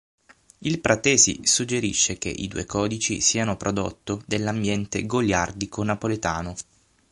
Il 0.61 0.79
Pratesi 0.79 1.41
suggerisce 1.45 2.17
che 2.17 2.27
i 2.29 2.47
due 2.47 2.65
codici 2.65 3.21
siano 3.21 3.55
prodotto 3.55 4.23
dell'ambiente 4.25 5.05
goliardico 5.05 5.83
Napoletano. 5.83 6.55